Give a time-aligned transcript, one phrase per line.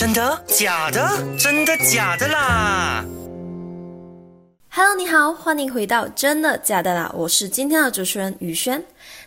[0.00, 0.42] 真的？
[0.46, 1.06] 假的？
[1.38, 3.04] 真的假的啦
[4.70, 7.12] ？Hello，你好，欢迎回到真的假的啦！
[7.14, 8.82] 我是今天的主持人宇轩。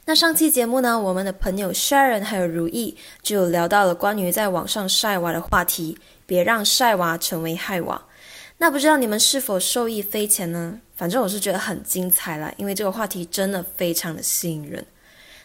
[0.06, 8.02] 那上期节目呢，我们的朋友 Sharon 还有如意就聊到了关于在网上晒娃的话题，别让晒娃成为害娃。
[8.58, 10.80] 那不知道你们是否受益匪浅呢？
[10.96, 14.84] 反正我是觉得很精彩啦，因为这个话题真的非常的吸引人。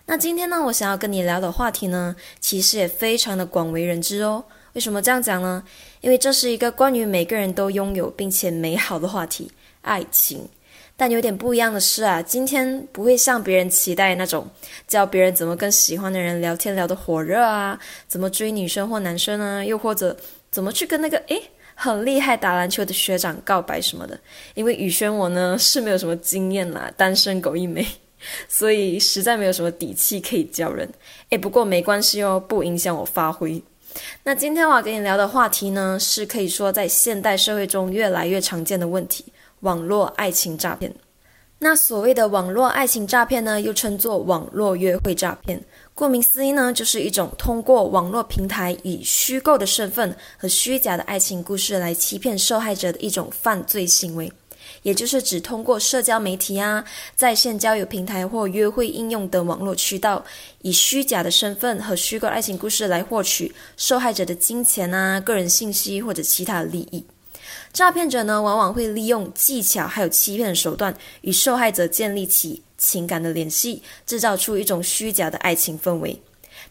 [0.06, 4.42] 那今天呢，我想要跟你聊的话题呢，其实也非常的广为人知哦。
[4.78, 5.60] 为什么这样讲呢？
[6.00, 9.50] 因为这是一个关于每个人都拥有并且美好的话题——
[9.82, 10.48] 爱情。
[10.96, 14.48] 但有点不一样的是啊，今天不会像别人期待那种
[14.86, 20.16] 教别人怎么跟喜欢的人聊天聊得火热啊，怎么追女生或男生啊，又或者
[20.48, 21.42] 怎么去跟那个诶
[21.74, 24.16] 很厉害打篮球的学长告白什么的。
[24.54, 27.84] 因为宇轩我呢是没有什么经验啦，单身狗一枚。
[28.48, 30.88] 所以实在没有什么底气可以教人，
[31.30, 33.60] 诶，不过没关系哦，不影响我发挥。
[34.24, 39.24] 那今天我要跟你聊的话题呢，是可以说在现代社会中越来越常见的问题——
[39.60, 40.94] 网络爱情诈骗。
[41.60, 45.60] 那所谓的网络爱情诈骗呢，又称作网络约会诈骗。
[45.92, 54.30] 顾名思义呢，就是一种通过网络平台以虚构的身份和虚假的爱情故事来欺骗受害者的一种犯罪行为。
[54.82, 56.84] 也就是指通过社交媒体啊、
[57.14, 60.24] 在线交友平台或约会应用等网络渠道，
[60.62, 67.04] 以虚假的身份和虚构爱情故事来获取受害者的金钱啊、个人信息或者其他利益。
[67.72, 76.20] 诈骗者呢，往往会利用技巧还有欺骗的手段，与受害者建立起情感的联系，制造出一种虚假的爱情氛围。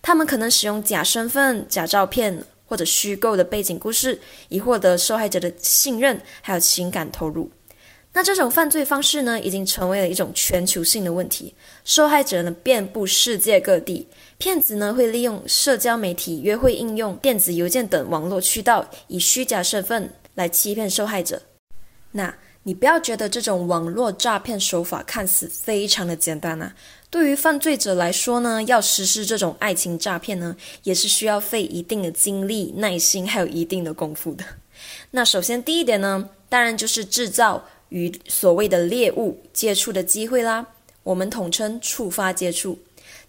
[0.02, 4.20] 他们可能使用假身份、假照片或者虚构的背景故事，
[4.50, 7.50] 以获得受害者的信任还有情感投入。
[8.18, 11.54] 那这种犯罪方式呢，已经成为了一种全球性的问题。
[11.86, 14.08] 受害者呢，遍布世界各地。
[14.40, 21.40] 骗子呢，会利用社交媒体、约会应用、电子邮件等网络渠道，以虚假身份来欺骗受害者。
[22.12, 26.74] 那你不要觉得这种网络诈骗手法看似非常的简单啊！
[27.12, 34.44] 对于犯罪者来说呢，要实施这种爱情诈骗呢，也是需要费一定的精力、耐心，还有一定的功夫的。
[35.12, 37.64] 那首先第一点呢，当然就是制造。
[37.90, 40.66] 与所谓的猎物接触的机会啦，
[41.04, 42.78] 我们统称触发接触。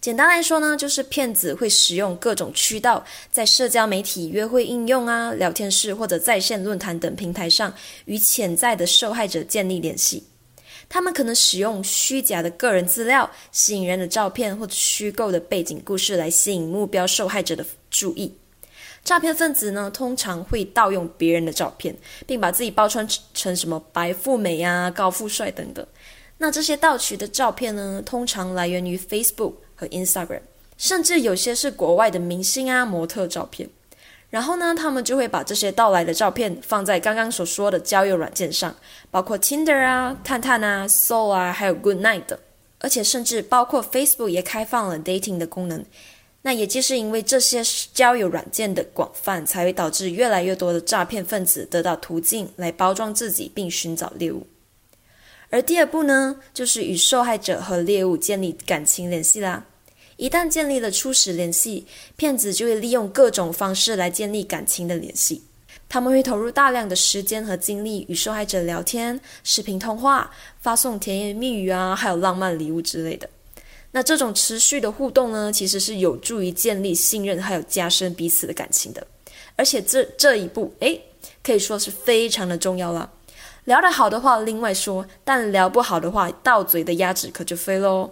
[0.01, 7.73] 简单来说呢，就是骗子会使用各种渠道，在社交媒体、约会应用啊、聊天室或者在线论坛等平台上，
[8.05, 10.23] 与潜在的受害者建立联系。
[10.89, 18.33] 他们可能使用虚假的个人资料、吸引人的照片或者虚构的背景故事来吸引目标受害者的注意。
[19.09, 21.97] 诈骗分子呢，通常会盗用别人的照片，
[22.27, 25.87] 并把自己包装成什么白富美啊、高富帅等等。
[26.37, 30.43] 那这些盗取的照片呢，通常来源于 Facebook 和 Instagram，
[30.77, 33.71] 甚至有些是国外的明星啊、模特照片。
[34.29, 38.77] 然后呢，他们就会把这些盗来的照片放在刚刚所说的交友软件上，
[39.11, 42.39] 包括 Tinder 啊、探探啊、Soul 啊，还有 Good Night 等。
[42.81, 45.83] 而且甚至包括 Facebook 也开放了 Dating 的功能。
[46.49, 54.47] 那也就是因为这些交友软件的广泛，才会导致越来越多的诈骗分子得到途径来包装自己并寻找猎物。
[55.51, 59.67] 而第二步呢，就是与受害者和猎物建立感情联系啦。
[60.17, 65.43] 一旦建立了初始联系，骗子就会利用各种方式来建立感情的联系。
[65.87, 70.31] 他们会投入大量的时间和精力与受害者聊天、视频通话、
[70.63, 73.29] 发送甜言蜜语啊，还有浪漫礼物之类的。
[73.91, 79.07] 那这种持续的互动呢，其实是有助于建立信任，还有加深彼此的感情的。
[79.57, 81.01] 而且这这一步，诶，
[81.43, 83.11] 可以说是非常的重要了。
[83.65, 88.11] 聊得好的话，另外说；但聊不好的话，到嘴的鸭子可就飞喽。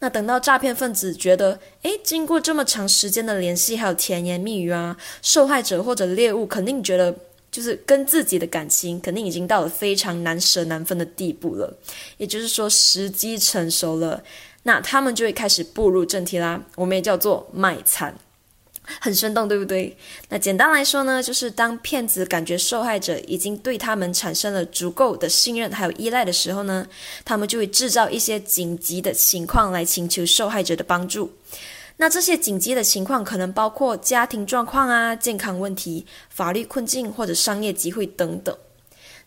[0.00, 7.14] 那等到诈骗分子觉得，诶，经过这么长时间的联系，还有甜言蜜语啊，受害者或者猎物肯定觉得，
[7.50, 11.76] 就是跟自己的感情肯定已经到了非常难舍难分的地步了。
[12.16, 14.22] 也就是说，时机成熟了。
[14.64, 18.14] 那他们就会开始步入正题啦，我们也叫做卖惨，
[19.00, 19.96] 很生动，对不对？
[20.28, 26.86] 那简单来说呢，就是当骗子感觉受害者已经对他们产生了足够的信任还有依赖的时候呢，
[27.24, 31.30] 他们就会制造一些紧急的情况来请求受害者的帮助。
[31.96, 38.56] 那这些紧急的情况可能包括家庭状况啊、健康问题、法律困境或者商业机会等等。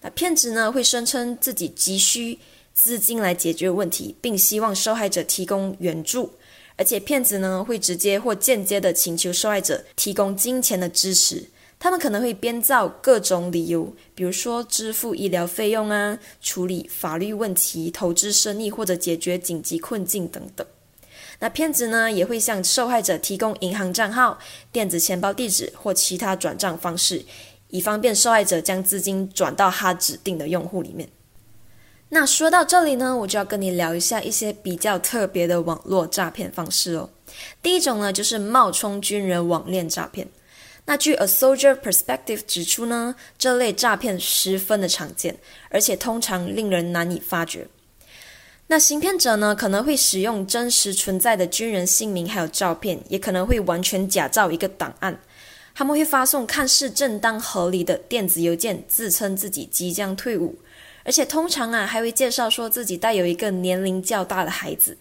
[0.01, 2.39] 那骗子呢会声称自己急需。
[2.73, 6.31] 资金来解决问题，并希望受害者提供援助，
[6.75, 11.45] 而且骗子呢会直接或间接的请求受害者提供金钱的支持。
[11.77, 20.65] 他们可能会编造各种理由，比如说支付医疗费用啊、处理法律问题、投资生意或者解决紧急困境等等。
[21.39, 24.37] 那骗子呢也会向受害者提供银行账号、
[24.71, 27.25] 电子钱包地址或其他转账方式，
[27.69, 31.09] 以方便受害者将资金转到他指定的用户里面。
[32.13, 37.09] 那说到这里呢，我就要跟你聊一下一些比较特别的网络诈骗方式哦。
[37.61, 40.27] 第一种呢，就是冒充军人网恋诈骗。
[40.85, 45.37] 那据 A Soldier Perspective 指出呢，这类诈骗十分的常见，
[45.69, 47.67] 而且通常令人难以发觉。
[48.67, 55.17] 那行骗者呢，可能会使用真实存在的军人姓名还有照片，也可能会完全假造一个档案。
[55.73, 60.59] 他们会发送看似正当合理的电子邮件，自称自己即将退伍，
[61.03, 64.97] 而且通常啊还会介绍说自己带有一个年龄较大的孩子，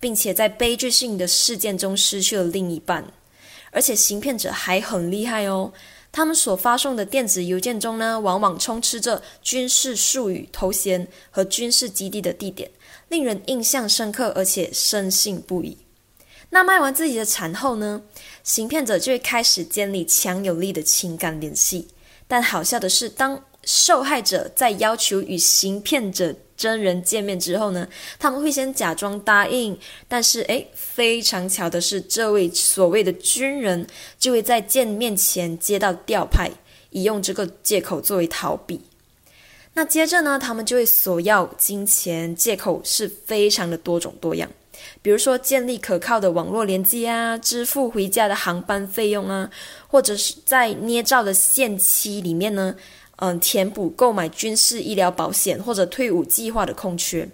[0.00, 3.04] 并且在悲剧性的事件中失去了另一半。
[3.70, 5.72] 而且行骗者还很厉害哦，
[6.12, 12.70] 他们所发送的电子邮件中呢，往往充斥着军事术语、头衔和军事基地的地点，
[13.08, 15.76] 令人印象深刻，而且深信不疑。
[16.50, 18.02] 那卖完自己的产后呢，
[18.44, 21.88] 行骗者就会开始建立强有力的情感联系。
[22.28, 27.88] 但好笑的是，当受害者在要求与行骗者真人见面之后呢，
[28.18, 29.76] 他们会先假装答应，
[30.06, 33.86] 但是诶，非常巧的是，这位所谓的军人
[34.18, 36.50] 就会在见面前接到调派，
[36.90, 38.80] 以用这个借口作为逃避。
[39.72, 44.48] 那接着呢，他们就会索要金钱，借口是非常的多种多样，
[45.02, 49.50] 比如说建立可靠的网络连接啊，支付回家的航班费用啊，
[49.88, 52.76] 或者是在捏造的限期里面呢。
[53.16, 57.28] 嗯，填补购买军事医疗保险或者退伍计划的空缺。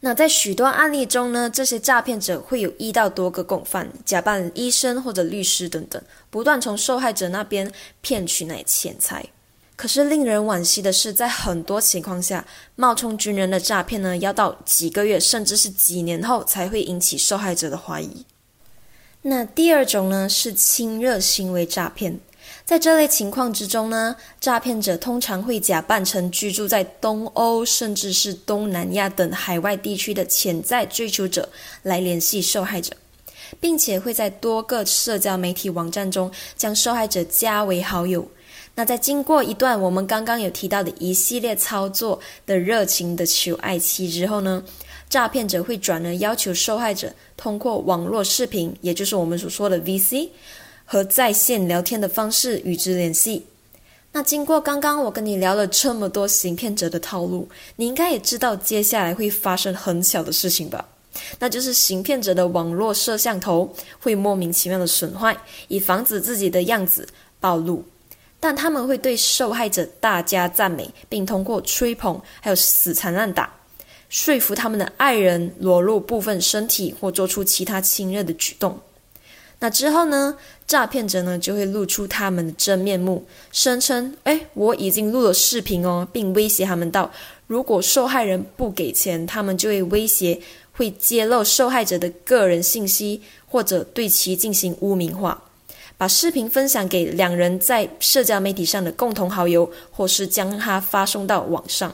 [0.00, 7.70] 那在许多案例中呢，这些诈骗者会有一到多个共犯，假扮医生或者律师等等，不断从受害者那边
[8.00, 9.26] 骗取那钱财。
[9.76, 12.46] 可是令人惋惜的是，在很多情况下，
[12.76, 18.24] 冒充军人的诈骗呢，要到几个月甚至是几年后才会引起受害者的怀疑。
[19.22, 22.20] 那第二种呢，是亲热行为诈骗。
[22.64, 31.48] 在这类情况之中呢，诈骗者通常会假扮成居住在东欧甚至是东南亚等海外地区的潜在追求者
[31.82, 32.92] 来联系受害者，
[33.58, 38.28] 并且会在多个社交媒体网站中将受害者加为好友。
[38.76, 44.62] 那在经过一段我们刚刚有提到的一系列操作的热情的求爱期之后呢，
[45.08, 50.28] 诈骗者会转而要求受害者通过网络视频，也就是我们所说的 VC。
[50.92, 53.46] 和在线聊天的方式与之联系。
[54.10, 60.84] 那经过刚刚我跟你聊了这么多行骗者的套路，你应该也知道接下来会发生很小的事情吧？
[61.38, 65.36] 那就是行骗者的网络摄像头会莫名其妙的损坏，
[65.68, 67.06] 以防止自己的样子
[67.38, 67.84] 暴露。
[68.40, 73.48] 但他们会对受害者大加赞美，并通过吹捧还有死缠烂打，
[74.08, 78.76] 说服他们的爱人裸露部分身体或做出其他亲热的举动。
[79.62, 80.36] 那之后呢？
[80.70, 87.10] 诈骗者呢就会露出他们的真面目，声称：“哎，我已经录了视频哦，并威胁他们到，
[87.48, 90.40] 如果受害人不给钱，他们就会威胁
[90.70, 95.42] 会揭露受害者的个人信息，或者对其进行污名化，
[95.98, 101.92] 把视频分享给两人在社交媒体上的共同好友，或是将它发送到网上。”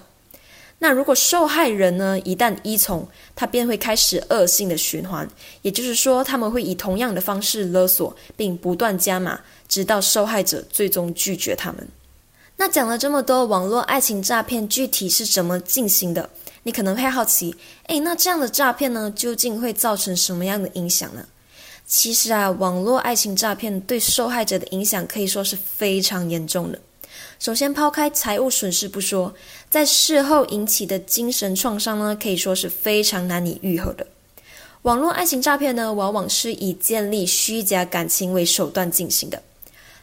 [0.78, 5.26] 那如果受害人呢一旦依从，他便会开始恶性的循环，
[5.62, 11.88] 也就是说，他们会以同样的方式勒索，并不断加码，直到受害者最终拒绝他们。
[12.58, 16.28] 那讲了这么多网络爱情诈骗具体是怎么进行的？
[16.62, 17.54] 你可能会好奇，
[17.86, 21.26] 诶，那这样的诈骗呢，究竟会造成什么样的影响呢？
[21.86, 26.78] 其实啊，网络爱情诈骗对受害者的影响可以说是非常严重的。
[27.38, 29.34] 首先，抛开财务损失不说，
[29.68, 34.06] 在事后引起的精神创伤呢，可以说是非常难以愈合的。
[34.82, 39.42] 网络爱情诈骗呢，往往是以建立虚假感情为手段进行的。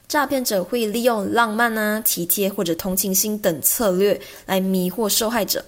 [0.07, 5.65] 诈骗者会利用浪漫啊、体贴或者同情心等策略来迷惑受害者，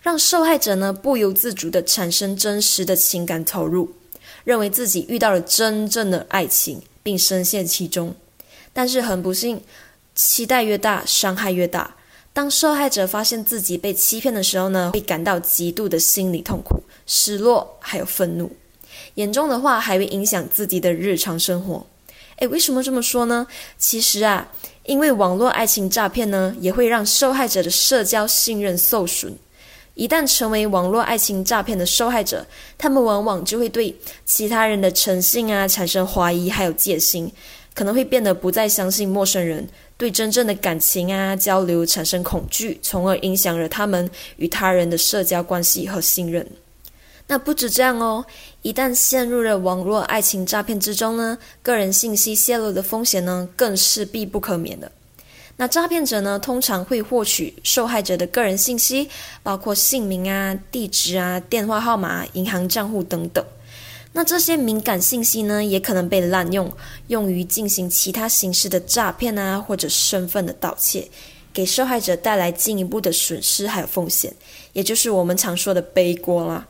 [0.00, 3.90] 让受害者呢不由自主地产生真实的情感投入，
[4.44, 8.14] 认为自己遇到了真正的爱情，并深陷其中。
[8.72, 9.60] 但是很不幸。
[10.18, 11.94] 期待越大，伤害越大。
[12.32, 18.50] 当受害者发现自己被欺骗的时候呢，会感到极度的心理痛苦、失落，还有愤怒。
[19.14, 21.86] 严重的话，还会影响自己的日常生活。
[22.38, 23.46] 诶，为什么这么说呢？
[23.78, 24.48] 其实啊，
[24.82, 29.32] 因为网络爱情诈骗呢，也会让受害者的社交信任受损。
[29.94, 32.44] 一旦成为网络爱情诈骗的受害者，
[32.76, 37.30] 他们往往就会对其他人的诚信啊产生怀疑，还有戒心，
[37.78, 39.64] 可能会变得不再相信陌生人。
[39.96, 46.44] 对真正的感情啊交流产生恐惧，从而影响了他们与他人的社交关系和信任。
[47.28, 48.26] 那不止这样哦，
[48.62, 54.90] 一旦陷入了网络爱情诈骗之中呢，个人信息泄露的风险呢，更是必不可免的。
[55.56, 59.08] 那诈骗者呢，通常会获取受害者的个人信息，
[59.44, 63.44] 包括姓名啊、地址啊、电话号码、银行账户等等。
[64.12, 66.72] 那这些敏感信息呢，也可能被滥用，
[67.08, 71.08] 用于进行其他形式的诈骗啊，或者身份的盗窃，
[71.52, 74.34] 给受害者带来进一步的损失还有风险，
[74.72, 76.66] 也就是我们常说的背锅啦。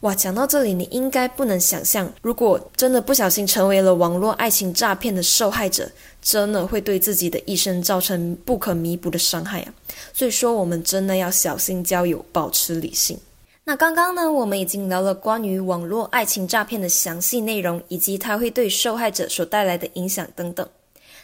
[0.00, 5.88] 哇，讲到这里，你应该不能想象，如果真的不小心成为了网络爱情诈骗的受害者，
[6.20, 9.72] 真的会对自己的一生造成不可弥补的伤害啊！
[10.12, 13.16] 所以说，我们真的要小心交友，保持理性。
[13.64, 20.68] 那刚刚呢，我们已经聊了关于网络爱情诈骗的详细内容，以及它会对受害者所带来的影响等等。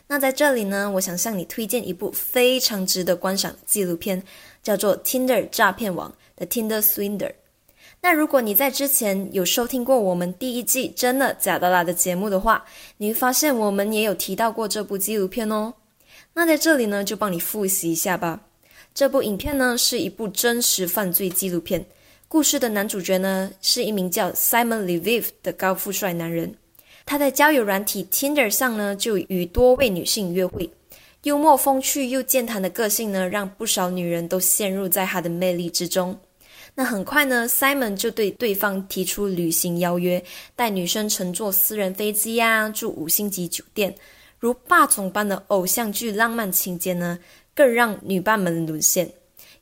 [0.06, 4.22] 那在这里呢，我想向你推荐一部非常值得观赏的纪录片，
[4.62, 7.28] 叫做《Tinder 诈骗网》的《Tinder Swindler》。
[8.00, 12.64] 那如果你在之前有收听过我们第一季真的假的啦的节目的话，
[12.98, 15.74] 你会发现我们也有提到过这部纪录片哦。
[16.34, 18.42] 那在这里呢，就帮你复习一下吧。
[18.94, 21.84] 这部影片呢是一部真实犯罪纪录片，
[22.30, 26.54] 故事的男主角呢是一名叫 Simon Lviv 的高富帅男人。
[27.06, 30.70] 他在交友软体 Tinder 上呢就与多位女性约会，
[31.22, 36.20] 幽默风趣又健谈的个性呢，让不少女人都陷入在他的魅力之中。
[36.74, 40.22] 那很快呢，Simon 就对对方提出旅行邀约，
[40.54, 43.94] 带女生乘坐私人飞机呀，住五星级酒店，
[44.38, 47.18] 如霸总般的偶像剧浪漫情节呢，
[47.54, 49.10] 更让女伴们沦陷。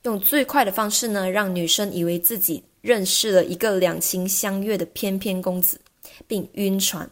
[0.07, 5.79] 用最快的方式呢，让女生以为自己认识了一个两情相悦的翩翩公子，
[6.25, 7.09] 并晕船。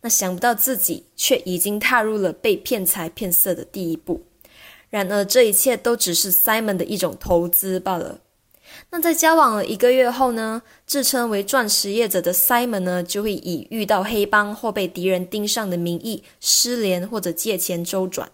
[0.00, 4.22] 那想不到自己却已经踏入了被骗财骗色的第一步。
[4.88, 8.20] 然而，这一切都只是 Simon 的一种投资罢了。
[8.90, 18.30] 那在交往了一个月后呢，自称为钻石业者的 Simon 呢，就会以遇到黑帮或被敌人盯上的名义失联或者借钱周转，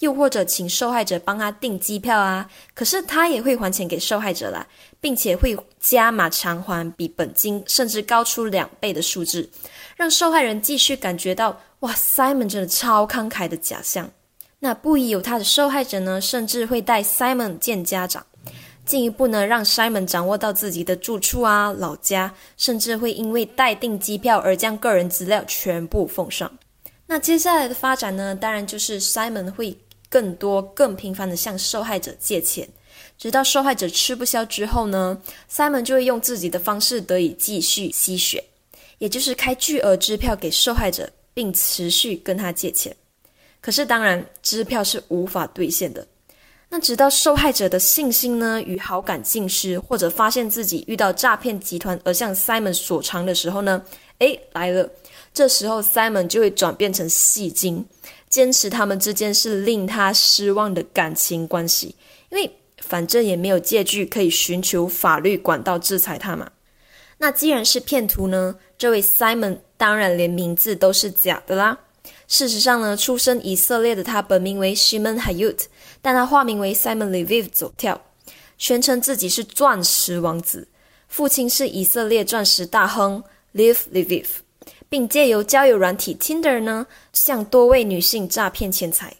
[0.00, 4.66] 又或者请受害者帮他订机票啊，可是他也会还钱给受害者啦，
[5.00, 9.48] 并且会加码偿还比本金甚至高出两倍的数字，
[9.96, 14.10] 让受害人继续感觉到哇，Simon 真的超慷慨的假象。
[14.58, 18.24] 那不疑有他的受害者呢，甚至会带 Simon 见家长。
[18.84, 26.50] 进一步呢，让 Simon 掌握到自己的住处啊、老家，甚至会因为待订机票而将个人资料全部奉上。
[27.06, 29.76] 那接下来的发展呢，当然就是 Simon 会
[30.08, 32.68] 更多、更频繁的向受害者借钱，
[33.18, 35.20] 直到受害者吃不消之后呢
[35.50, 38.44] ，Simon 就会用自己的方式得以继续吸血，
[38.98, 42.94] 也就是开巨额支票给受害者，并持续跟他借钱。
[43.60, 46.06] 可是当然，支票是无法兑现的。
[46.68, 53.82] 那直到受害者的信心呢与好感尽失，或者发现自己遇到诈骗集团而向 Simon 索偿的时候呢，
[54.18, 54.88] 诶，来了。
[55.32, 57.84] 这时候 Simon 就会转变成戏精，
[58.36, 61.94] 坚持他们之间是令他失望的感情关系，
[62.28, 62.50] 因为
[62.82, 66.50] 反正也没有借据可以寻求法律管道制裁他嘛。
[67.16, 71.78] 那既然是骗徒呢，这位 Simon 当然连名字都是假的啦。
[72.28, 75.60] 事实上呢，出身以色列的他本名为 Shimon Hayut，
[76.02, 77.98] 但他化名为 Simon Leviv 走跳，
[78.58, 80.68] 宣称自己是钻石王子，
[81.08, 83.24] 父亲是以色列钻石大亨
[83.54, 84.26] Liv Lviv，
[84.96, 89.14] 并借由交友软体 Tinder 呢，向多位女性诈骗钱财，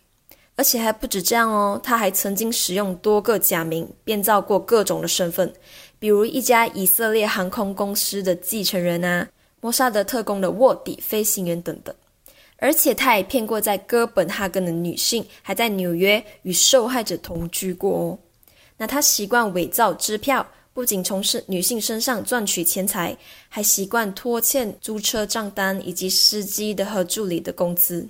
[0.55, 5.53] 而且还不止这样哦，他还曾经使用多个假名，编造过各种的身份，
[5.99, 9.29] 比如一家以色列航空公司的继承人啊，
[9.61, 11.95] 摩萨德特工的卧底飞行员等等。
[12.57, 18.19] 而且他也骗过在哥本哈根的女性，还在纽约与受害者同居过哦。
[18.79, 23.17] 那他习惯伪造支票，不仅从事女性身上赚取钱财，
[23.49, 28.07] 还习惯拖欠租车账单以及司机的和助理的工资。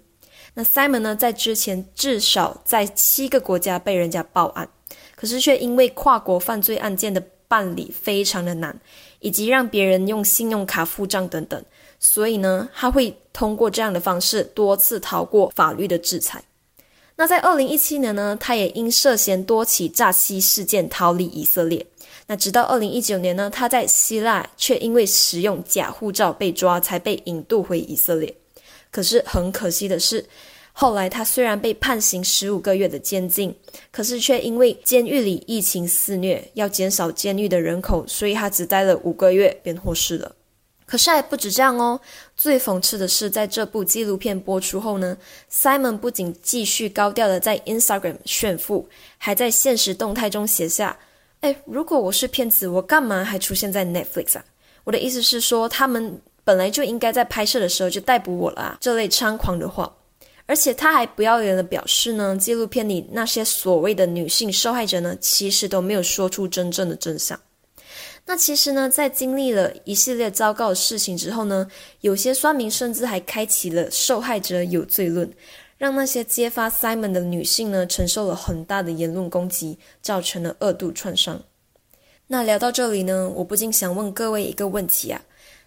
[0.52, 4.68] 那 Simon 呢，在之前至少在七个国家被人家报案，
[5.14, 8.76] 可是却因为跨国犯罪案件的办理非常的难，
[9.20, 11.64] 以及让别人用信用卡付账等等。
[12.00, 16.42] 所以呢，他会通过这样的方式多次逃过法律的制裁。
[17.14, 21.87] 那在二零一七年呢，他也因涉嫌多起诈欺事件逃离以色列。
[22.26, 28.35] 那直到二零一九年呢，他在希腊却因为使用假护照被抓，才被引渡回以色列。
[28.90, 30.26] 可是很可惜的是，
[30.73, 33.54] 后来他虽然被判刑十五个月的监禁，
[33.92, 40.35] 可是却因为监狱里疫情肆虐，要减少监狱的人口，所以他只待了五个月便获释了。
[40.85, 42.00] 可是还不止这样哦！
[42.37, 45.16] 最讽刺的是，在这部纪录片播出后呢
[45.50, 50.97] ，Simon 不仅继续高调的在 Instagram 炫富，还在现实动态中写下
[51.64, 54.44] ：“如果我是骗子，我干嘛还出现在 Netflix 啊？
[54.84, 58.78] 我的意思是说，他们本来就应该在拍摄的时候就逮捕我了啊！
[58.80, 59.92] 这类猖狂的话，
[60.46, 67.38] 而且他还不要脸的表示呢，纪录片里那些所谓的女性受害者呢，其实都没有说出真正的真相。
[68.24, 71.66] 那其实呢，在经历了一系列糟糕的事情之后呢，
[72.00, 75.28] 有些酸民甚至还开启了受害者有罪论，
[75.78, 81.42] 让那些揭发 Simon 的女性呢，承受了很大的言论攻击，造成了二度创伤。
[82.28, 85.23] 那聊到这里呢，我不禁想问各位一个问题啊：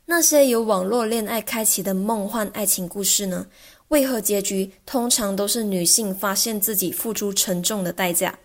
[0.05, 3.47] 那些由网络恋爱开启的梦幻爱情故事呢，
[3.89, 8.37] 为何结局通常都是女性发现自己付出沉重的代价？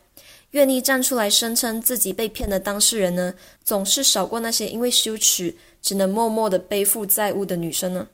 [0.51, 8.07] 愿意站出来声称自己被骗的当事人呢，总是少过那些因为羞耻只能默默的背负债务的女生呢。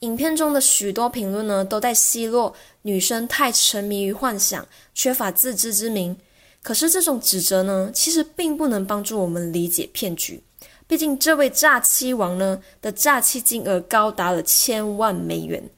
[0.00, 6.16] 影片中的许多评论呢，都在奚落女生太沉迷于幻想，缺乏自知之明。
[6.62, 10.42] 可是这种指责呢，其实并不能帮助我们理解骗局。
[10.86, 15.70] 毕竟这位诈欺王呢的诈欺金额高达了千万美元，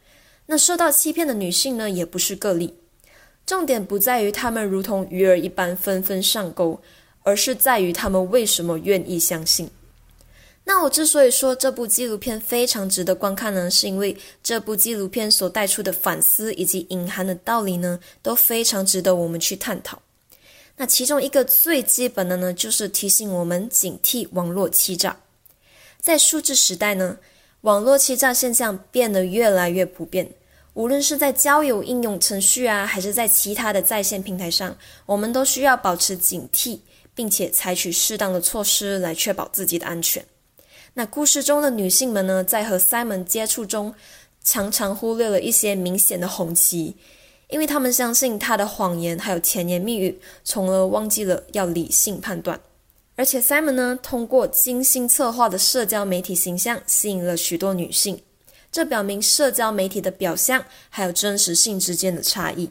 [0.47, 2.75] 那受到欺骗的女性呢，也不是个例。
[3.47, 6.81] 重点不在于他们如同鱼儿一般纷纷上钩，
[7.23, 9.71] 而是在于他们为什么愿意相信。
[10.69, 20.03] 那我之所以说这部纪录片非常值得观看呢，是因为这部纪录片所带出的反思以及隐含的道理呢，都非常值得我们去探讨。
[20.77, 25.17] 那其中一个最基本的呢，就是提醒我们警惕网络欺诈。
[25.99, 27.17] 在数字时代呢，
[27.63, 30.31] 网络欺诈现象变得越来越普遍。
[30.75, 36.81] 无论是在交友应用程序啊，还是在其他的在线平台上，我们都需要保持警惕，
[37.15, 40.23] 并且采取适当的措施来确保自己的安全。
[40.95, 43.95] 那故事中的女性们呢，在和 Simon 接触中，
[44.43, 46.97] 常常忽略了一些明显的红旗，
[47.49, 52.61] 因为他们相信他的谎言还有甜言蜜语，从而忘记了要理性判断。
[53.15, 58.21] 而且 Simon 呢，通过精心策划的社交媒体形象，吸引了许多女性。
[58.71, 62.71] 这表明社交媒体的表象还有真实性之间的差异。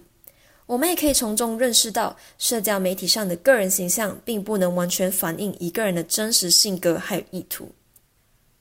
[0.65, 7.71] 我们也可以从中认识到，社交媒体上的个人形象并不能完全反映一个人的真实性格还有意图。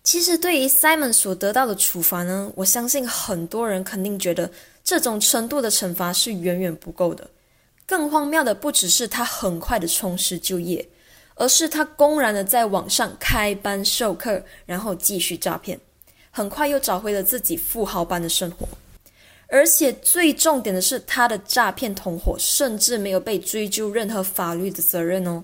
[0.07, 4.49] 其实，对于 Simon 所得到的处罚呢，我相信很多人肯定觉得
[4.85, 7.29] 这种程度的惩罚是远远不够的。
[7.85, 10.89] 更荒谬的不只是他很快的重拾就业，
[11.35, 15.77] 而是他公然的在网上开班授课，然后继续诈骗。
[16.31, 18.69] 很快又找回了自己富豪般的生活，
[19.49, 25.43] 而且最重点的是，他的诈骗同伙甚至没有被追究任何法律的责任哦。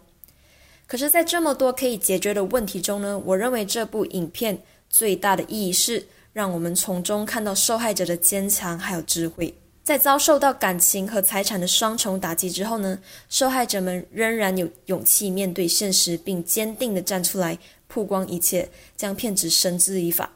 [0.86, 4.58] 可是，在这么多可以解决的问题中呢，我认为这部影片
[4.90, 9.54] 最大的意义是让我们从中看到受害者的坚强还有智慧。
[9.82, 20.30] 在遭受到感情和财产的双重打击之后呢，受害者们仍然有勇气面对现实，并坚定地站出来曝光一切，将骗子绳之以法。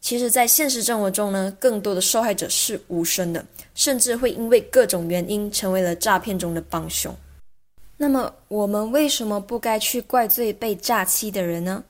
[0.00, 7.16] 其实，在现实生活中呢，更多的受害者是无声的，甚至会因为各种原因成为了诈骗中的帮凶。
[7.98, 11.82] 那么，我们为什么不该去怪罪被诈欺的人呢？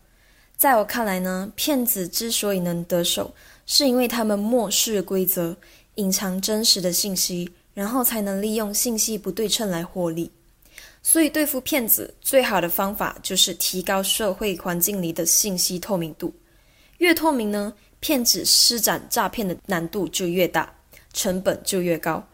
[0.57, 3.35] 在我看来呢，骗子之所以能得手，
[3.67, 5.57] 是因为他们漠视规则，
[5.97, 10.31] 隐藏真实的信息，然后才能利用信息不对称来获利。
[11.03, 16.33] 所以，对付骗子最好的方法就是提高社会环境里的信息透明度。
[16.99, 17.73] 越透明呢？
[17.99, 20.73] 骗子施展诈骗的难度就越大，
[21.13, 22.27] 成本就越高。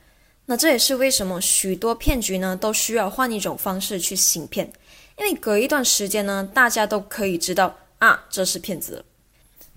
[0.53, 4.71] 那这也是为什么许多骗局呢都需要换一种方式去行骗，
[5.17, 9.03] 因为隔一段时间呢，大家都可以知道啊，这是骗子。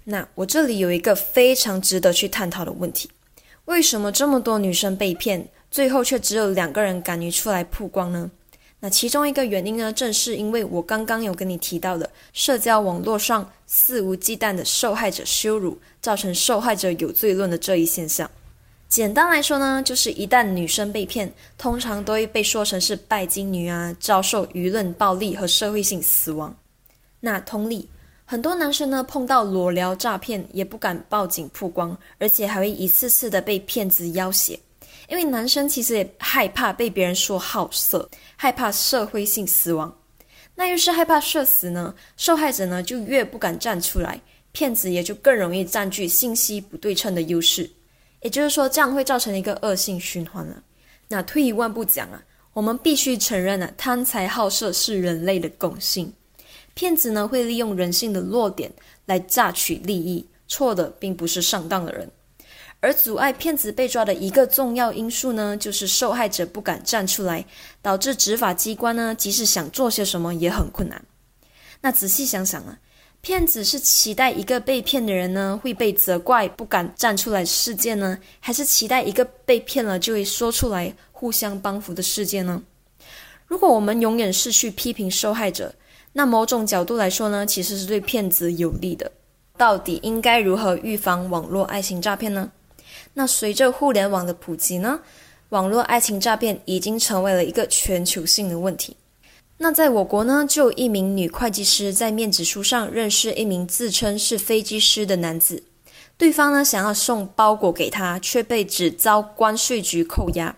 [0.04, 3.10] 那我这里有一个非常值得去探讨的问题：
[3.64, 8.30] 为什么这么多女生被骗，最后却只有两个人敢于出来曝光呢？
[8.82, 18.30] 那其中一个原因呢，正是因为我刚刚有跟你提到的，社交网络上肆无忌惮的受害者羞辱，造成受害者有罪论的这一现象。
[18.96, 26.56] 简单来说呢，就是一旦女生被骗，通常都会被说成是拜金女啊，遭受舆论暴力和社会性死亡。
[27.20, 27.90] 那同理，
[28.24, 34.58] 很多男生呢碰到裸聊诈骗，也不敢报警曝光，而且还会一次次的被骗子要挟。
[35.10, 39.94] 因为男生其实也害怕被别人说好色，害怕社会性死亡，
[40.56, 41.94] 那又是害怕社死呢？
[42.16, 44.22] 受害者呢就越不敢站出来，
[44.54, 47.70] 骗子也就更容易占据信息不对称的优势。
[48.26, 50.64] 也就是说，这样会造成一个恶性循环了。
[51.10, 52.20] 那退一万步讲啊，
[52.54, 56.12] 我们必须承认啊，贪财好色是人类的共性。
[56.74, 58.72] 骗子呢会利用人性的弱点
[59.06, 62.10] 来榨取利益，错的并不是上当的人。
[62.80, 67.46] 而阻碍骗子被抓的一个重要因素呢，就是受害者不敢站出来，
[67.84, 71.06] 导致执法机关呢，即使想做些什么也很困难。
[71.82, 72.80] 那仔细想想啊，
[73.26, 82.62] 骗子是期待一个被骗的人呢会被责怪，不敢站出来事件呢，还是期待一个被骗了就会说出来，互相帮扶的事件呢？
[83.48, 85.74] 如果我们永远是去批评受害者，
[86.14, 89.12] 那某种角度来说呢，其实是对骗子有利的。
[89.58, 92.52] 到底应该如何预防网络爱情诈骗呢？
[93.16, 95.00] 那随着互联网的普及呢，
[95.50, 98.96] 网络爱情诈骗已经成为了一个全球性的问题。
[99.58, 105.63] 那在我国呢，就有一名女会计师在面子书上认识一名自称是飞机师的男子，
[106.18, 110.54] 对方呢想要送包裹给他，却被只遭关税局扣押。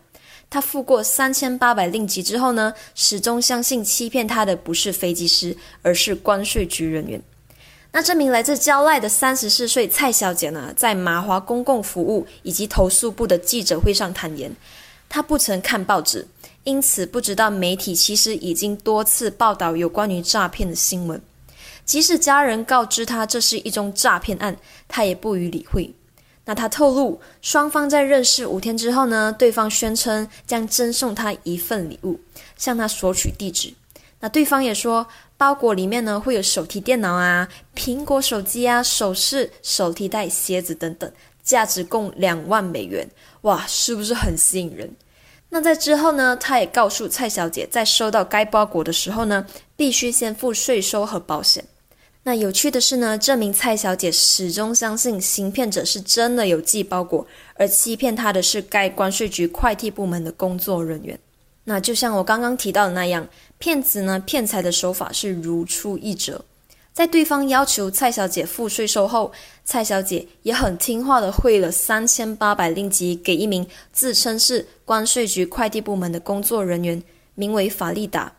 [0.50, 7.22] 他付过三千八百令吉之后呢，始终相信欺骗他的不是飞机师，而是关税局人员。
[7.92, 14.56] 那这名来自郊外的三十四岁蔡小姐呢，在麻华公共服务以及投诉部的记者会上坦言，
[15.08, 16.28] 她不曾看报纸。
[16.68, 21.22] 因此，不知道媒体其实已经多次报道有关于诈骗的新闻。
[21.86, 25.90] 即使家人告知他这是一宗诈骗案，他也不予理会。
[26.44, 32.20] 那他透露，双方在认识五天之后呢，对方宣称将赠送他一份礼物，
[32.58, 33.74] 向他索取地址。
[34.20, 41.10] 那对方也说，包裹里面呢会有手提电脑啊、苹果手机啊、首饰、手提袋、鞋子等等，
[41.42, 43.08] 价值共两万美元。
[43.44, 44.94] 哇，是不是很吸引人？
[45.50, 46.36] 那在之后呢？
[46.36, 51.64] 他也告诉蔡小姐，在收到该包裹的时候呢，必须先付税收和保险。
[52.24, 61.18] 那有趣的是呢，这名蔡小姐始终相信行骗者是真的有寄包裹，而欺骗她的是该关税局快递部门的工作人员。
[61.64, 63.26] 那就像我刚刚提到的那样，
[63.58, 66.44] 骗子呢骗财的手法是如出一辙。
[66.98, 69.32] 在对方要求蔡小姐付税收后，
[69.64, 77.04] 蔡小姐也很听话的汇了三千八百令吉给一名自称是关税局快递部门的工作人员，
[77.36, 78.34] 名为法利达。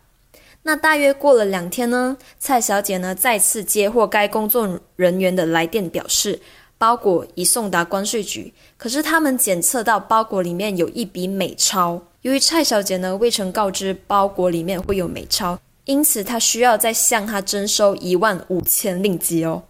[0.63, 6.41] 那大约过了两天呢，蔡小姐呢再次接获该工作人员的来电，表示
[6.77, 12.01] 包裹已送达关税局，可是他们检测到包裹里面有一笔美钞。
[12.23, 15.57] 由于蔡小姐呢未曾告知包裹里面会有美钞。
[15.89, 19.63] 因此，他需要再向他征收一万五千令吉哦。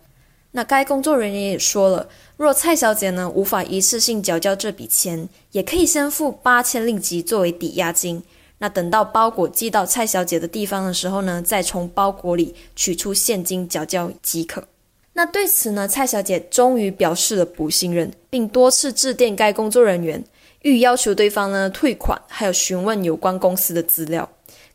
[0.51, 8.21] 那该工作人员也说了，若蔡小姐呢无法一次性缴交这笔钱，也可以先付八千令吉作为抵押金。
[8.57, 14.65] 那等到包裹寄到蔡小姐的地方的时候呢，再从包裹里取出现金缴交即可。
[15.13, 20.21] 那对此呢，蔡小姐终于表示了不信任，并多次致电该工作人员，
[20.63, 24.29] 欲要求对方呢退款，还有询问有关公司的资料。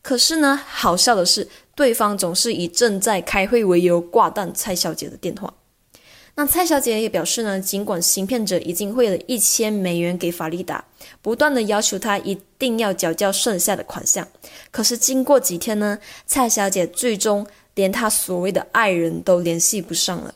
[0.04, 5.54] 可是呢，好笑的是，对方总是以正在开会为由挂断蔡小姐的电话。
[6.34, 10.84] 那蔡小姐也表示呢，尽管行骗者已经汇了一千美元给法利达，
[11.22, 14.28] 不断的要求她一定要缴交剩下的款项，
[14.70, 20.34] 可是经过几天呢，蔡小姐最终连她所谓的爱人都联系不上了。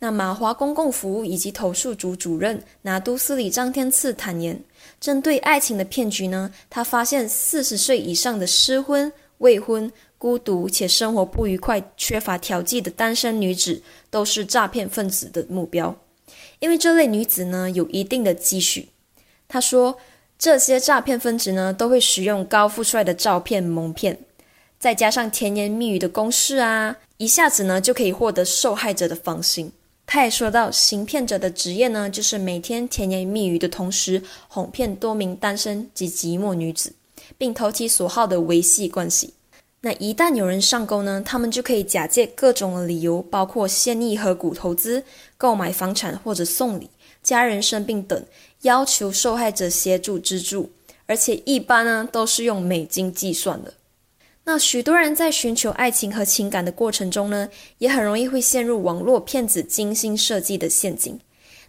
[0.00, 4.62] 那马华公共服务以及投诉组主任拿督司里张天赐坦言。
[5.00, 15.94] 针对爱情的骗局呢，他发现四十岁以上的失婚、未婚、孤独且生活不愉快、缺乏调剂的单身女子都是诈骗分子的目标，
[16.60, 18.88] 因为这类女子呢有一定的积蓄。
[19.48, 19.98] 他说，
[20.38, 24.16] 这些诈骗分子呢都会使用高富帅的照片蒙骗，
[24.78, 29.72] 再加上甜言蜜语的攻势啊，一下子呢就可以获得受害者的芳心。
[30.10, 36.94] 他也说到，行骗者的职业呢，就是每天甜言蜜语的同时，哄骗多名单身及寂寞女子，
[37.36, 39.34] 并投其所好的维系关系。
[39.82, 45.04] 那一旦有人上钩呢，他们就可以假借各种的理由，包括现役和股投资、
[45.36, 46.88] 购买房产或者送礼、
[47.22, 48.24] 家人生病等，
[48.62, 50.70] 要求受害者协助资助，
[51.04, 53.74] 而且一般呢都是用美金计算的。
[54.48, 61.20] 那许多人在寻求爱情和情感的过程中呢，也很容易会陷入网络骗子精心设计的陷阱。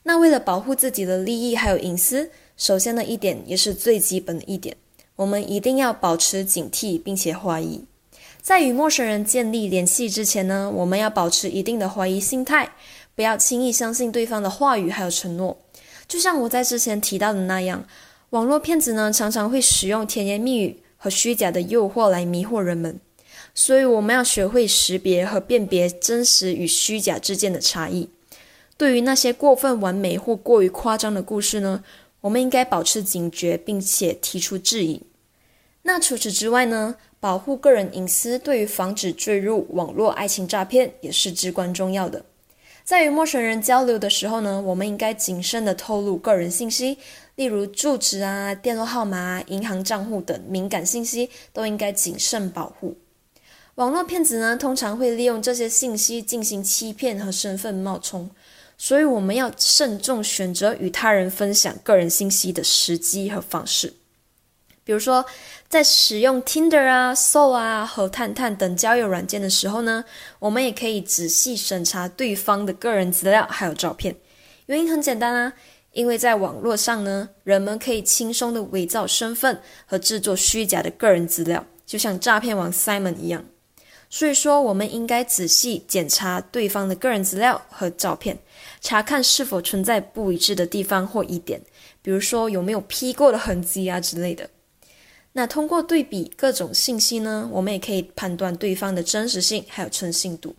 [0.03, 4.77] 那为了保护自己的利益还有隐私，首先的一点也是最基本的一点，
[5.17, 7.83] 我们一定要保持警惕，并且怀疑。
[8.41, 12.71] 在与陌生人建立联系之前呢，我们要保持一定的怀疑心态，
[13.13, 15.57] 不要轻易相信对方的话语还有承诺。
[16.07, 17.85] 就像我在之前提到的那样，
[18.29, 20.81] 网络骗子呢常常会使用甜言蜜语。
[20.99, 22.99] 和虚假的诱惑来迷惑人们，
[23.55, 28.09] 所以我们要学会识别和辨别真实与虚假之间的差异。
[28.77, 31.83] 对于那些过分完美或过于夸张的故事呢，
[32.21, 35.01] 我们应该保持警觉，并且提出质疑。
[35.83, 42.23] 那除此之外呢，保护个人隐私对于防止坠入网络爱情诈骗也是至关重要的。
[42.83, 46.97] 在与陌生人交流的时候呢，我们应该谨慎地透露个人信息。
[47.39, 52.97] 例如住址啊、电话号码、银行账户等敏感信息都应该谨慎保护。
[53.75, 58.29] 网络骗子呢，通常会利用这些信息进行欺骗和身份冒充，
[58.77, 63.93] 所以我们要慎重选择与他人分享个人信息的时机和方式。
[64.83, 65.25] 比如说，
[65.69, 70.03] 在使用 Tinder 啊、Soul 啊和探探等交友软件的时候呢，
[70.39, 74.13] 我们也可以仔细审查对方的个人资料还有照片。
[74.65, 75.53] 原因很简单啊，
[75.91, 83.43] 因为在网络上呢，人们可以轻松的伪造身份和制作虚假的个人资料，就像诈骗王 Simon 一样。
[84.11, 88.37] 所以说，我们应该仔细检查对方的个人资料和照片，
[88.81, 91.61] 查看是否存在不一致的地方或疑点，
[92.01, 94.49] 比如说有没有 P 过的痕迹啊之类的。
[95.33, 100.55] 那通过对比各种信息呢，我们也可以判断对方的真实性还有诚信度。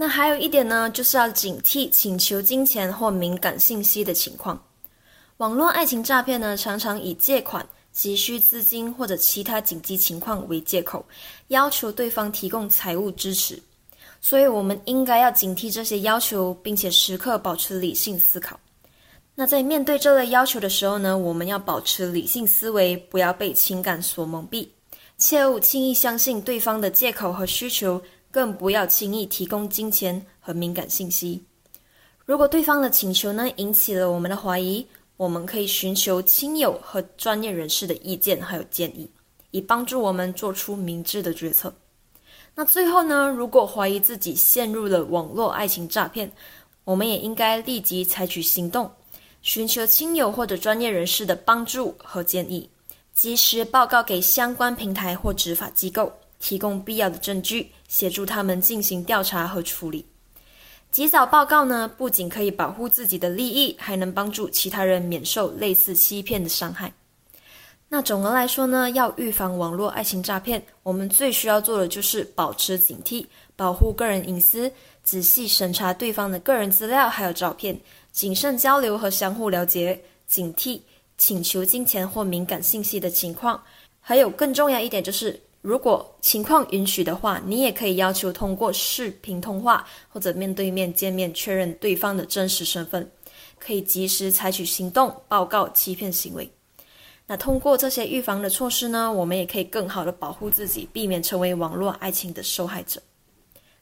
[0.00, 4.58] 那还有一点呢，就是要警惕请求金钱或敏感信息的情况。
[5.36, 11.04] 网络爱情诈骗呢，常常以借款、急需资金或者其他紧急情况为借口，
[11.48, 13.62] 要求对方提供财务支持。
[14.22, 18.58] 所以，我们应该要警惕这些要求，并且时刻保持理性思考。
[19.34, 24.66] 那在面对这类要求的时候呢，我们要保持理性思维，不要被情感所蒙蔽，
[25.18, 31.42] 切勿轻易相信对方的借口和需求，更不要轻易提供金钱和敏感信息。
[32.24, 39.10] 如果对方的请求呢引起了我们的怀疑，我们可以寻求亲友和专业人士的意见还有建议，
[39.50, 41.74] 以帮助我们做出明智的决策。
[42.54, 46.30] 那最后呢，如果怀疑自己陷入了网络爱情诈骗，
[46.84, 48.90] 我们也应该立即采取行动。
[49.42, 52.68] 寻求亲友或者专业人士的帮助和建议，
[53.14, 60.06] 及时报告给相关平台或执法机构，提供必要的证据，协助他们进行调查和处理。
[60.92, 66.92] 及早报告呢，不仅可以保护自己的利益，还能帮助其他人免受类似欺骗的伤害。
[67.88, 73.26] 那总的来说呢，要预防网络爱情诈骗，我们最需要做的就是保持警惕，
[73.56, 74.70] 保护个人隐私，
[75.02, 77.76] 仔细审查对方的个人资料还有照片。
[78.12, 80.80] 谨慎交流和相互了解，警惕
[81.18, 83.60] 请求金钱或敏感信息的情况。
[84.00, 93.10] 还有更重要一点就是，如果情况允许的话，你也可以要求通过视频通话或者面对面见面确认对方的真实身份，
[93.58, 96.50] 可以及时采取行动报告欺骗行为。
[97.26, 103.00] 那通过这些预防的措施呢，我们也可以更好的保护自己，避免成为网络爱情的受害者。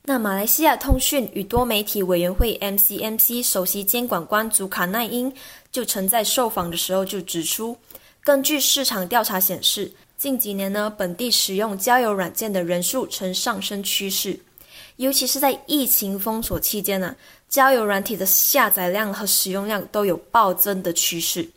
[0.02, 5.32] 那马来西亚通讯与多媒体委员会 （MCMC） 首席监管官祖卡奈因
[5.70, 7.76] 就曾在受访的时候就指出，
[8.24, 14.36] 根据市场调查显示，近几年呢，本地使用交友软件的人数呈上升趋势，
[14.96, 17.14] 尤其是在疫情封锁期间呢，
[17.48, 21.48] 交友软体的下载量和使用量都有暴增的趋势。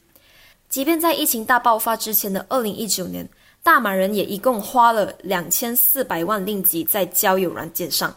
[0.69, 3.27] 即便在疫情大爆发之前的二零一九年，
[3.63, 8.15] 大马人也一共花了两千四百万令吉在交友软件上。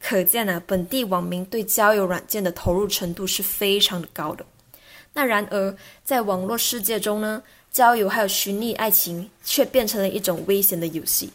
[0.00, 4.44] 可见呢，本地网民对交友软件的投入程度是非常的高的。
[5.12, 11.30] 那然而，在网络世界中呢，交友还有寻觅爱情却变成了一种危险的游戏。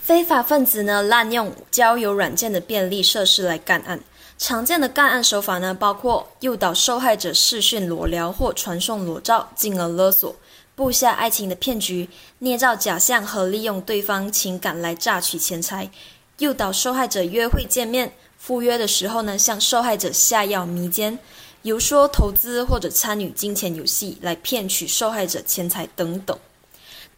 [0.00, 4.00] 非法分子呢，滥用交友软件的便利设施来干案。
[4.38, 10.34] 常见的干案手法呢，包括诱导受害者视讯裸聊或传送裸照，进而勒索；
[10.74, 15.90] 布下爱情的骗局，捏造假象和利用对方情感来榨取钱财。
[16.38, 21.18] 诱导受害者约会见面，赴约的时候呢，向受害者下药迷奸，
[21.62, 26.36] 游说投资或者参与金钱游戏来骗取受害者钱财等等。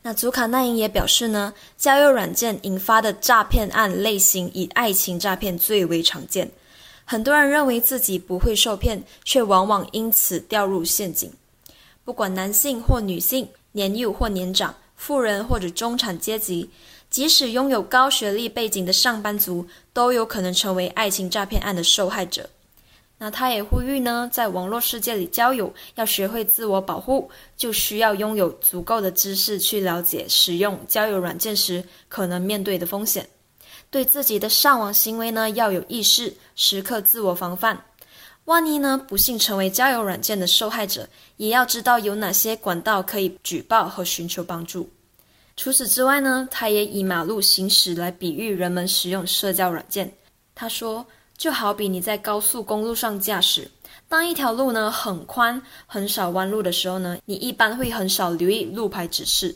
[0.03, 6.51] 那祖卡奈因也表示呢，交友软件引发的诈骗案类型以爱情诈骗最为常见。
[7.07, 11.33] 很多人认为自己不会受骗，却往往因此掉入陷阱。
[12.05, 16.69] 不管男性或女性，年幼或年长，富人或者中产阶级。
[17.09, 22.51] 即使拥有高学历背景的上班族，都有可能成为爱情诈骗案的受害者。
[23.25, 33.27] 那他也呼吁呢，在网络世界里交友，要学会自我保护，就需要拥有足够的知识去了解使用交友软件时可能面对的风险，
[33.89, 37.83] 对自己的上网行为呢要有意识，时刻自我防范。
[38.45, 41.09] 万一呢不幸成为交友软件的受害者，
[41.39, 44.87] 也要知道有哪些管道可以举报和寻求帮助。
[45.57, 50.13] 除此之外呢，他也以马路行驶来比喻人们使用社交软件。
[50.55, 51.07] 他说，
[51.45, 53.71] 就好比你在高速公路上驾驶，
[54.09, 59.55] 当一条路呢很宽、很少弯路的时候呢，你一般会很少留意路牌指示。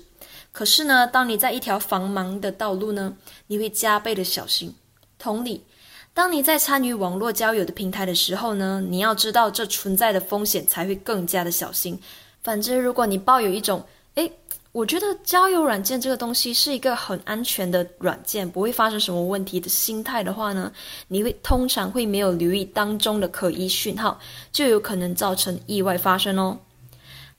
[0.52, 4.74] 可是呢，当你在一条繁忙的道路呢，你会加倍的小心。
[5.18, 5.64] 同理，
[6.12, 11.98] 当你在参与网络交友的平台的时候呢，你要知道这存在的风险，才会更加的小心。
[12.42, 13.82] 反之，如果你抱有一种
[14.16, 14.30] “诶……”
[14.78, 20.72] 我觉得交友软件这个东西是一个很安全的软件，不会发生什么问题的心态的话呢，
[21.08, 24.16] 你会通常会没有留意当中的可疑讯号，
[24.52, 26.56] 就有可能造成意外发生哦。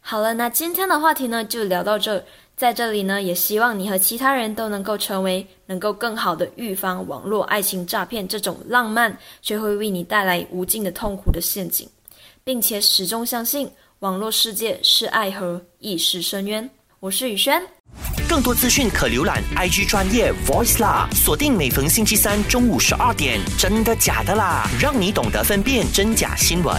[0.01, 2.21] 好了，那今天的话题呢就聊到这，
[2.57, 11.87] 在这里呢也希望你和其他人都能够成为能够更好的预防网络爱情诈骗这种浪漫却会为你带来无尽的痛苦的陷阱，
[12.43, 16.69] 并且始终相信网络世界是爱和意识深渊。
[17.01, 17.61] 我是宇轩，
[18.27, 26.75] 更多资讯可浏览 IG 专业 Voice 啦，锁定每逢星期三中午十二点，真的假的啦，让你懂得分辨真假新闻。